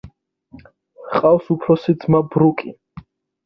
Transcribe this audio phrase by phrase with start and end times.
[1.11, 2.77] ჰყავს უფროსი ძმა ბრუკი.